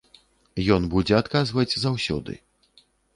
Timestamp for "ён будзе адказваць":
0.75-1.77